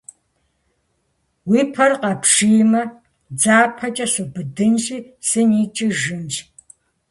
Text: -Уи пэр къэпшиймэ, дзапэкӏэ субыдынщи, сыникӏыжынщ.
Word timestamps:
-Уи 1.49 1.61
пэр 1.73 1.91
къэпшиймэ, 2.01 2.81
дзапэкӏэ 3.37 4.07
субыдынщи, 4.13 4.97
сыникӏыжынщ. 5.27 6.35